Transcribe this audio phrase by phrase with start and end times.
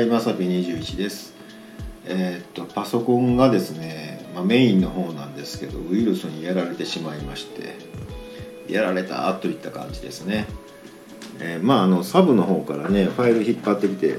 [0.00, 1.34] はい、まさぴ21です。
[2.06, 7.76] えーっと、パソコンがですね、まあ、メインの方なんですけど、ウイルスにやられてしまいまして、
[8.66, 10.46] やられたといった感じですね。
[11.38, 14.16] えーまあ、あの、サブの方からね、ファイル引っ張ってきて、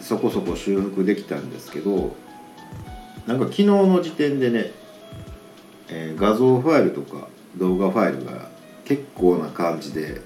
[0.00, 2.14] そこそこ修復できたんですけど、
[3.26, 4.70] なんか昨日の時点でね、
[5.88, 7.26] えー画像ファイルとか
[7.56, 8.48] 動画ファイルが
[8.84, 10.20] 結構な感じで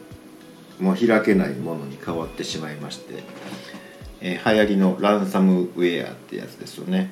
[0.79, 3.23] もう開けないものに変わってしまいまして、
[4.23, 7.11] えー流行りのランサムウェアってやつですよね、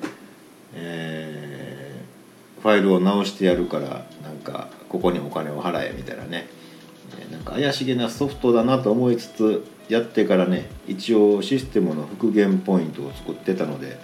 [0.73, 6.47] えーファイルを直してやるからなんかここにお金を払えみたいなね、
[7.19, 13.97] えーなんか怪しげなソフトだなと思いつつやってからね一応システムの復元ポイントを作ってたので、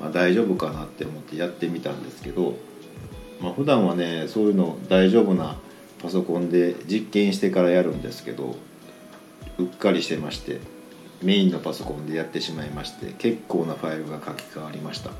[0.00, 2.56] まあ、大丈夫かなって思ってやってみたんですけど
[3.40, 5.56] まあ普段はねそういうの大丈夫な
[6.00, 8.56] パソコンで実験してからやるんですけど
[9.58, 10.60] うっかりしてまして
[11.22, 15.10] メインのパソコンでやってしまいまして結構なファイルが書き換わりました、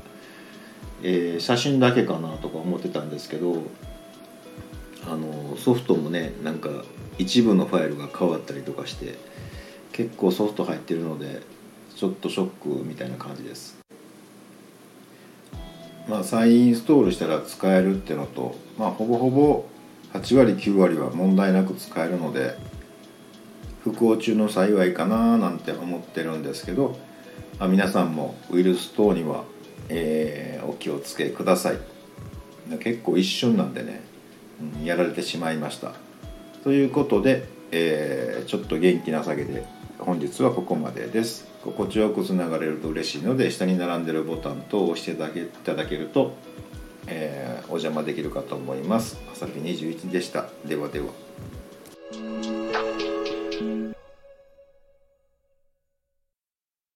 [1.01, 3.63] えー写真だけかなとか思ってたんですけど
[5.05, 6.69] あのソフトもねなんか
[7.17, 9.17] 一部のファイルが変わったりとかして
[9.91, 11.41] 結構ソフト入ってるので
[11.95, 13.83] ちょっとショックみたいな感じです。
[16.07, 19.65] まあ、再インストールしたら使えるってのと、まあ、ほぼほぼ
[20.13, 22.57] 8割9割は問題なく使えるので
[23.83, 26.97] 不幸中の幸いかななんて思ってるんですけど、
[27.59, 29.43] ま、皆さんもウイルス等には、
[29.89, 31.77] えーお気をつけください。
[32.79, 34.01] 結構一瞬なんでね、
[34.77, 35.91] うんやられてしまいました。
[36.63, 39.65] ということで、えーちょっと元気なさげで
[39.99, 41.45] 本日はここまでです。
[41.63, 46.35] 心地よくつながれると嬉しいので下に並んでるボタンと押していただけると、
[47.07, 49.19] えーお邪魔できるかと思います。
[49.31, 50.47] あさぴ21でした。
[50.65, 51.07] ではでは。